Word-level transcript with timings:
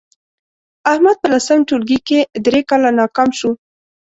احمد 0.91 1.15
په 1.21 1.27
لسم 1.33 1.59
ټولگي 1.69 1.99
کې 2.07 2.19
درې 2.45 2.61
کاله 2.69 2.89
ناکام 2.99 3.29
شو 3.39 3.51